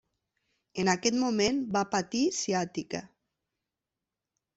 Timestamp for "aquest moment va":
0.93-1.83